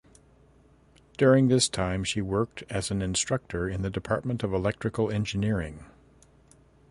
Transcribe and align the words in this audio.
During 1.15 1.47
this 1.47 1.69
time 1.69 2.03
she 2.03 2.23
worked 2.23 2.63
as 2.71 2.89
an 2.89 3.03
instructor 3.03 3.69
in 3.69 3.83
the 3.83 3.91
Department 3.91 4.41
of 4.41 4.51
Electrical 4.51 5.11
Engineering. 5.11 5.85